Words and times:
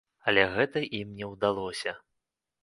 Але 0.29 0.45
гэта 0.55 0.81
ім 1.01 1.11
не 1.19 1.29
ўдалося. 1.35 1.95